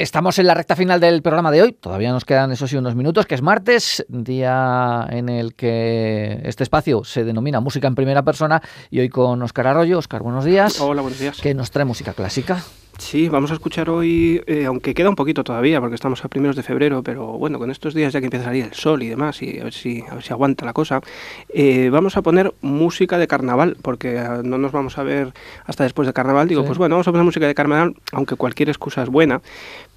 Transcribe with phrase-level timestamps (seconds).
[0.00, 1.72] Estamos en la recta final del programa de hoy.
[1.72, 6.62] Todavía nos quedan, eso sí, unos minutos, que es martes, día en el que este
[6.62, 8.62] espacio se denomina Música en Primera Persona.
[8.90, 9.98] Y hoy con Oscar Arroyo.
[9.98, 10.80] Oscar, buenos días.
[10.80, 11.38] Hola, buenos días.
[11.38, 12.62] Que nos trae música clásica.
[13.00, 16.54] Sí, vamos a escuchar hoy, eh, aunque queda un poquito todavía, porque estamos a primeros
[16.54, 19.08] de febrero, pero bueno, con estos días ya que empieza a salir el sol y
[19.08, 21.00] demás, y a ver si, a ver si aguanta la cosa,
[21.48, 25.32] eh, vamos a poner música de carnaval, porque ah, no nos vamos a ver
[25.64, 26.46] hasta después de carnaval.
[26.46, 29.40] Digo, pues bueno, vamos a poner música de carnaval, aunque cualquier excusa es buena,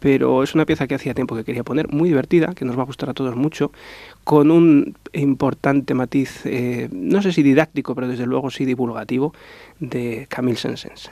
[0.00, 2.82] pero es una pieza que hacía tiempo que quería poner, muy divertida, que nos va
[2.82, 3.72] a gustar a todos mucho,
[4.24, 9.34] con un importante matiz, eh, no sé si didáctico, pero desde luego sí divulgativo,
[9.80, 11.10] de Camille Saint-Saëns.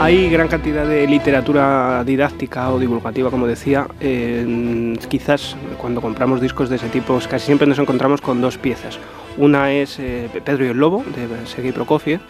[0.00, 3.88] Hay gran cantidad de literatura didáctica o divulgativa, como decía.
[5.08, 9.00] quizás cuando compramos discos de ese tipo, casi siempre nos encontramos con dos piezas.
[9.36, 12.20] Una es eh, Pedro y el Lobo, de Sergei Prokofiev,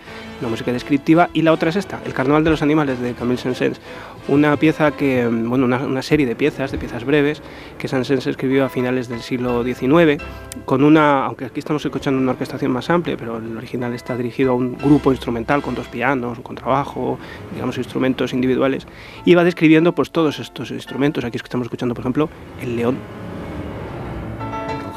[0.40, 3.40] una música descriptiva, y la otra es esta, El Carnaval de los Animales, de Camille
[3.40, 3.80] Saint-Saëns,
[4.28, 7.42] una pieza que, bueno, una, serie de piezas, de piezas breves,
[7.78, 10.22] que Saint-Saëns escribió a finales del siglo XIX,
[10.64, 14.52] con una, aunque aquí estamos escuchando una orquestación más amplia, pero el original está dirigido
[14.52, 17.18] a un grupo instrumental con dos pianos, un contrabajo,
[17.52, 18.86] digamos, instrumentos individuales,
[19.24, 22.28] y va describiendo pues todos estos instrumentos, aquí estamos escuchando, por ejemplo,
[22.60, 22.98] el león,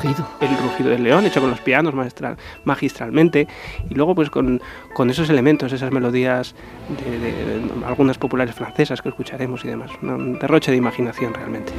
[0.03, 1.93] el rugido del león, hecho con los pianos
[2.63, 3.47] magistralmente,
[3.89, 4.61] y luego pues con,
[5.09, 6.55] esos elementos, esas melodías
[7.05, 9.91] de, algunas populares francesas que escucharemos y demás.
[10.01, 11.71] Un derroche de imaginación realmente.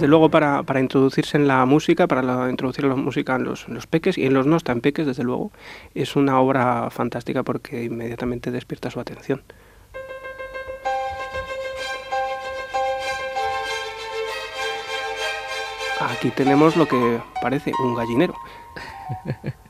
[0.00, 4.24] Desde luego para, introducirse en la música, para introducir la música en los, peques y
[4.24, 5.52] en los no tan peques, desde luego,
[5.94, 9.42] es una obra fantástica porque inmediatamente despierta su atención.
[16.00, 18.34] Aquí tenemos lo que parece un gallinero.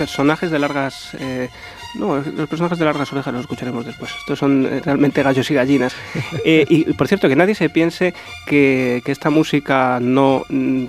[0.00, 1.14] personajes de largas...
[1.20, 1.50] Eh,
[1.94, 4.10] no, los personajes de largas orejas los escucharemos después.
[4.18, 5.94] Estos son eh, realmente gallos y gallinas.
[6.42, 8.14] Eh, y por cierto, que nadie se piense
[8.46, 10.86] que, esta música no mm,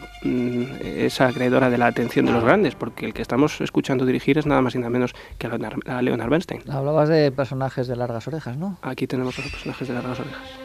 [0.82, 4.46] es acreedora de la atención de los grandes, porque el que estamos escuchando dirigir es
[4.46, 6.62] nada más y nada menos que a Leonard Bernstein.
[6.70, 8.78] Hablabas de personajes de largas orejas, ¿no?
[8.82, 10.61] Aquí tenemos a los personajes de largas orejas.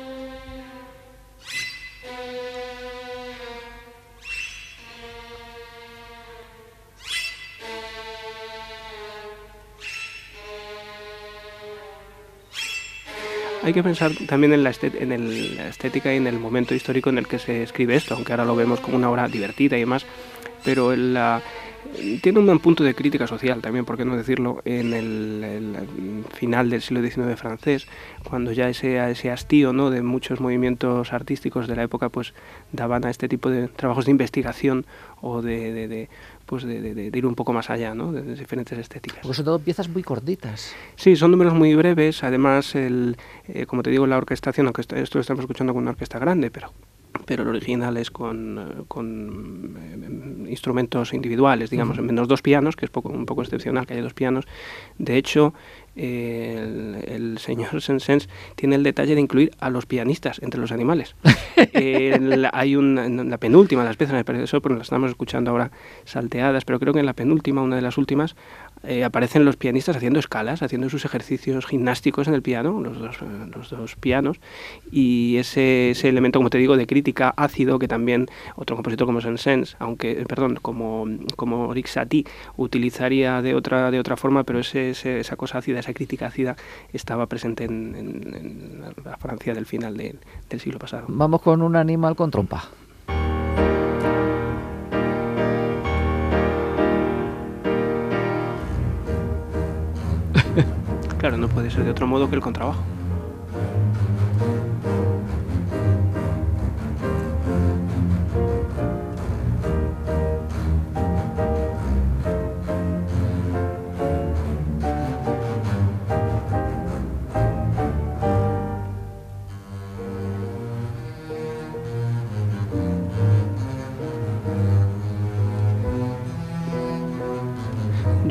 [13.67, 17.41] Hay que pensar también en la, estética y en el momento histórico en el que
[17.41, 20.07] se escribe esto, aunque ahora lo vemos como una obra divertida y demás,
[20.63, 20.95] pero
[22.23, 25.75] tiene un punto de crítica social también, por qué no decirlo, en el,
[26.33, 27.89] final del siglo XIX francés,
[28.23, 29.91] cuando ya ese, ese hastío ¿no?
[29.91, 32.35] de muchos movimientos artísticos de la época pues
[32.71, 34.87] daban a este tipo de trabajos de investigación
[35.21, 36.09] o de
[36.47, 38.13] pues de, ir un poco más allá, ¿no?
[38.13, 39.21] de, diferentes estéticas.
[39.23, 40.75] Porque son todo piezas muy cortitas.
[40.95, 43.17] Sí, son números muy breves, además, el,
[43.49, 46.51] eh, como te digo, la orquestación, aunque esto lo estamos escuchando con una orquesta grande,
[46.51, 46.73] pero
[47.25, 49.77] pero el original es con, eh, con
[50.47, 54.03] eh, instrumentos individuales, digamos, menos dos pianos, que es poco, un poco excepcional que haya
[54.03, 54.47] dos pianos.
[54.99, 55.55] De hecho,
[55.97, 61.17] el, señor Sensens tiene el detalle de incluir a los pianistas entre los animales.
[62.53, 65.51] hay una, en la penúltima de las piezas, me parece eso, porque las estamos escuchando
[65.51, 65.71] ahora
[66.05, 68.37] salteadas, pero creo que en la penúltima, una de las últimas,
[68.85, 73.17] eh, aparecen los pianistas haciendo escalas, haciendo sus ejercicios gimnásticos en el piano, los dos,
[73.23, 74.39] eh, los dos pianos,
[74.93, 79.21] y ese, ese, elemento, como te digo, de crítica ácido que también otro compositor como
[79.21, 81.07] Saint-Saëns, aunque, perdón, como,
[81.37, 82.27] como Rixati
[82.57, 86.57] utilizaría de otra, de otra forma, pero ese, esa cosa ácida, esa crítica ácida
[86.93, 90.17] estaba presente en, en, la Francia del final de,
[90.51, 91.05] del siglo pasado.
[91.09, 92.65] Vamos con un animal con trompa.
[101.19, 102.83] claro, no puede ser de otro modo que el contrabajo.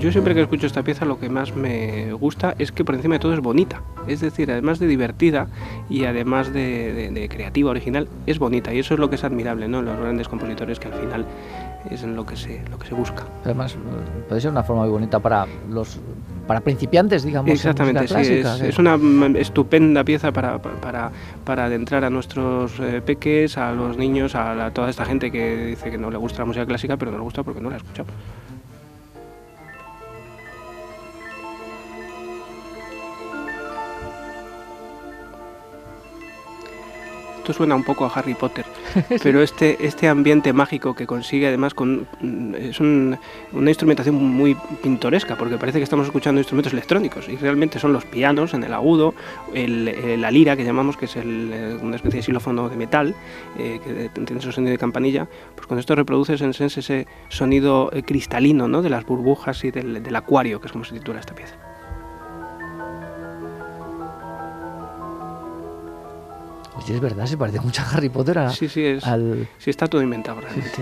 [0.06, 3.16] Yo siempre que escucho esta pieza lo que más me gusta es que por encima
[3.16, 3.81] de todo es bonita.
[4.07, 5.48] Es decir, además de divertida
[5.90, 8.72] y además de, creativa, original, es bonita.
[8.72, 9.81] Y eso es lo que es admirable ¿no?
[9.81, 11.25] los grandes compositores que al final
[11.90, 13.24] es en lo que se, lo que se busca.
[13.46, 13.75] Además,
[14.30, 16.00] puede ser una forma muy bonita para los
[16.46, 17.50] para principiantes, digamos.
[17.50, 19.00] Exactamente, sí, es, una
[19.40, 21.10] estupenda pieza para, para,
[21.44, 25.66] para adentrar a nuestros eh, peques, a los niños, a, a toda esta gente que
[25.66, 27.78] dice que no le gusta la música clásica, pero no le gusta porque no la
[27.78, 28.13] escuchamos.
[37.45, 38.65] Esto suena un poco a Harry Potter,
[39.21, 42.07] pero este, este ambiente mágico que consigue además con
[42.57, 43.19] es una
[43.53, 48.56] instrumentación muy pintoresca, porque parece que estamos escuchando instrumentos electrónicos y realmente son los pianos
[48.56, 49.13] en el agudo,
[49.53, 53.13] el, la lira que llamamos, que es eh, una especie de xilófono de metal,
[53.59, 57.91] eh, que tiene ese sonido de campanilla, pues con esto reproduces en sense ese sonido
[57.94, 58.81] eh, cristalino ¿no?
[58.81, 61.64] de las burbujas y del, del acuario, que es como se titula esta pieza.
[66.77, 68.38] Oye, es verdad, se parece mucho a Harry Potter.
[68.39, 69.48] A, sí, sí, es, al...
[69.57, 70.69] sí, está todo inventado realmente.
[70.75, 70.81] Sí,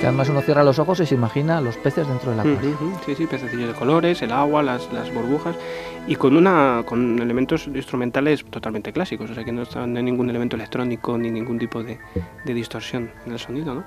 [0.00, 2.56] Que además uno cierra los ojos y se imagina los peces dentro del agua.
[3.04, 5.54] Sí, sí, pececillos de colores, el agua, las, las, burbujas
[6.06, 10.56] y con una con elementos instrumentales totalmente clásicos, o sea que no está ningún elemento
[10.56, 11.98] electrónico ni ningún tipo de,
[12.46, 13.84] de distorsión en el sonido, ¿no?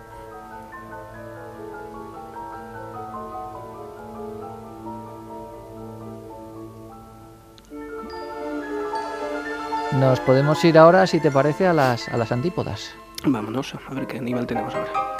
[9.99, 12.93] Nos podemos ir ahora, si te parece, a las, a las antípodas.
[13.25, 15.12] Vámonos, a ver qué nivel tenemos ahora.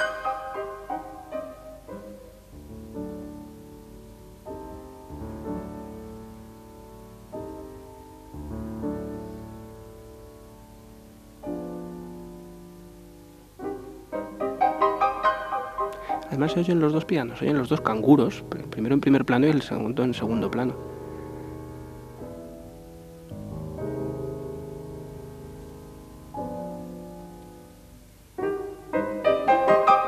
[16.34, 19.46] Además se oyen los dos pianos, se oyen los dos canguros, primero en primer plano
[19.46, 20.74] y el segundo en segundo plano.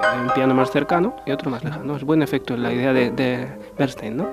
[0.02, 1.96] Hay un piano más cercano y otro más lejano.
[1.96, 3.48] Es buen efecto la idea de, de
[3.78, 4.28] Bernstein, ¿no?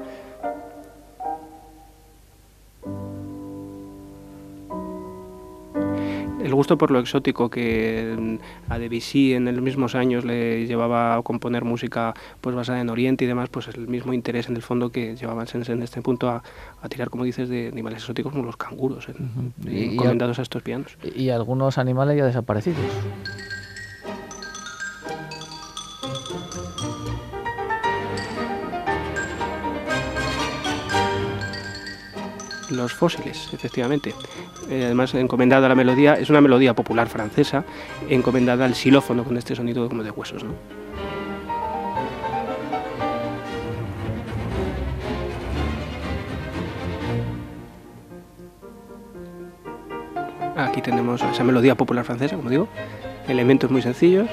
[6.52, 8.38] El gusto por lo exótico que
[8.68, 12.12] a Debussy en los mismos años le llevaba a componer música
[12.42, 15.46] pues basada en Oriente y demás, pues el mismo interés en el fondo que llevaban
[15.54, 16.42] en este punto a,
[16.90, 19.06] tirar, como dices, de animales exóticos como los canguros,
[19.66, 20.98] encomendados a estos pianos.
[21.16, 22.84] Y algunos animales ya desaparecidos.
[32.76, 34.14] Los fósiles, efectivamente.
[34.68, 37.64] Eh, además, encomendada a la melodía, es una melodía popular francesa,
[38.08, 40.44] encomendada al xilófono con este sonido como de huesos.
[40.44, 40.52] ¿no?
[50.56, 52.68] Aquí tenemos esa melodía popular francesa, como digo,
[53.28, 54.28] elementos muy sencillos,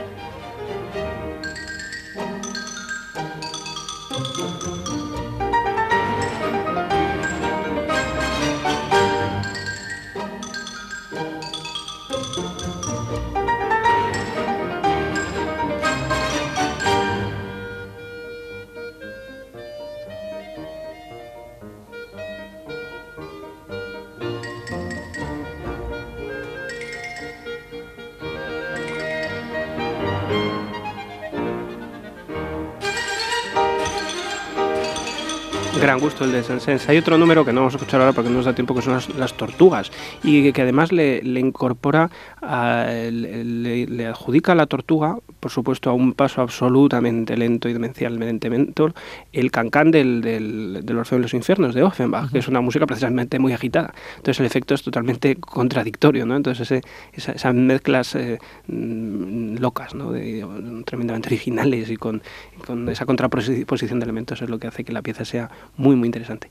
[35.81, 36.89] Gran gusto el de Sensens.
[36.89, 38.81] Hay otro número que no vamos a escuchar ahora porque no nos da tiempo, que
[38.81, 39.91] son las, tortugas.
[40.23, 42.09] Y que, además le, incorpora,
[42.41, 48.93] le, adjudica a la tortuga, por supuesto, a un paso absolutamente lento y demencialmente lento,
[49.31, 53.39] el cancán del, del, Orfeo en los Infiernos de Offenbach, que es una música precisamente
[53.39, 53.93] muy agitada.
[54.17, 56.35] Entonces el efecto es totalmente contradictorio, ¿no?
[56.35, 56.81] Entonces ese,
[57.13, 60.11] esas mezclas eh, mm, locas, ¿no?
[60.11, 60.45] De,
[60.85, 62.21] tremendamente originales y con,
[62.65, 66.07] con esa contraposición de elementos es lo que hace que la pieza sea muy, muy
[66.07, 66.49] interesante.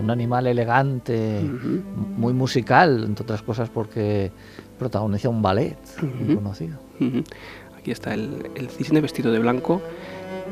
[0.00, 1.40] un animal elegante,
[2.16, 4.32] muy musical, entre otras cosas porque
[4.78, 6.78] protagoniza un ballet muy conocido.
[7.78, 9.80] Aquí está el, cisne vestido de blanco,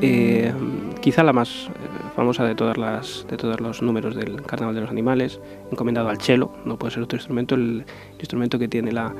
[0.01, 0.53] eh,
[1.01, 1.71] quizá la más eh,
[2.15, 5.39] famosa de todas las de todos los números del Carnaval de los Animales,
[5.71, 7.85] encomendado al cello, no puede ser otro instrumento, el,
[8.17, 9.13] instrumento que tiene la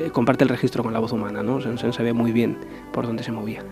[0.00, 1.60] eh, comparte el registro con la voz humana, ¿no?
[1.60, 2.58] Se, se ve muy bien
[2.92, 3.62] por dónde se movía.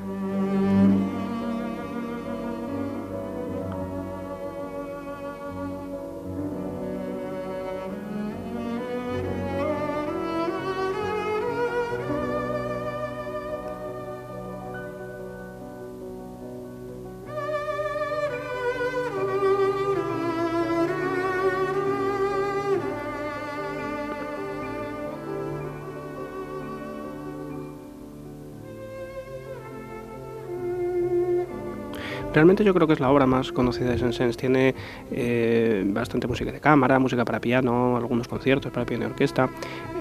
[32.36, 34.36] Realmente yo creo que es la obra más conocida de Saint-Saëns.
[34.36, 34.74] Tiene
[35.10, 39.48] eh, bastante música de cámara, música para piano, algunos conciertos para piano y orquesta,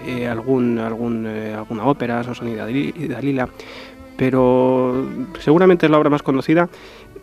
[0.06, 3.48] eh, algún, eh, alguna ópera, Sansón y Dalila,
[4.18, 5.08] pero
[5.39, 6.68] seguramente es la obra más conocida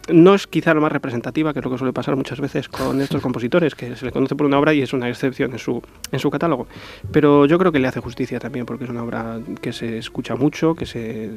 [0.09, 3.01] no es quizá la más representativa, que es lo que suele pasar muchas veces con
[3.01, 5.83] estos compositores, que se le conoce por una obra y es una excepción en su,
[6.11, 6.67] en su catálogo.
[7.11, 10.35] Pero yo creo que le hace justicia también, porque es una obra que se escucha
[10.35, 11.31] mucho, que se,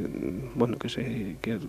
[0.55, 1.59] bueno, que se que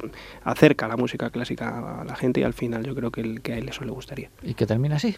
[0.45, 3.59] acerca la música clásica a la gente y al final yo creo que, que a
[3.59, 4.31] él eso le gustaría.
[4.43, 5.17] Y que termina así.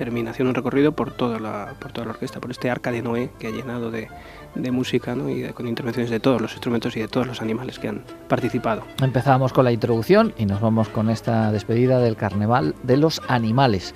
[0.00, 3.02] Termina haciendo un recorrido por toda la, por toda la orquesta, por este arca de
[3.02, 4.08] Noé que ha llenado de,
[4.54, 5.28] de música ¿no?
[5.28, 8.82] y con intervenciones de todos los instrumentos y de todos los animales que han participado.
[9.02, 13.94] Empezamos con la introducción y nos vamos con esta despedida del carnaval de los animales.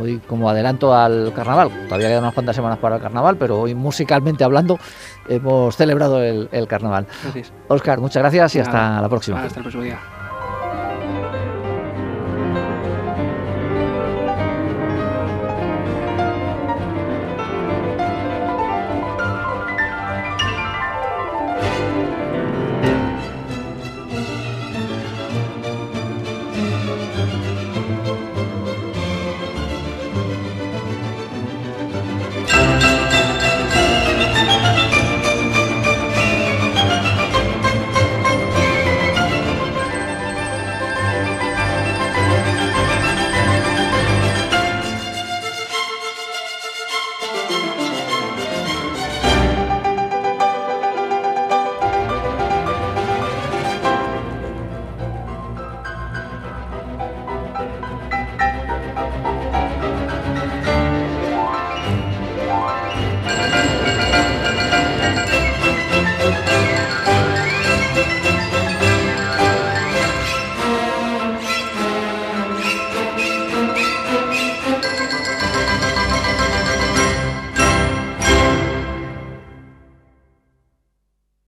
[0.00, 3.74] Hoy como adelanto al carnaval, todavía quedan unas cuantas semanas para el carnaval, pero hoy
[3.74, 4.78] musicalmente hablando
[5.28, 7.06] hemos celebrado el, el carnaval.
[7.24, 7.52] Gracias.
[7.68, 9.42] Oscar, muchas gracias y hasta la próxima.
[9.42, 10.00] Hasta el próximo día.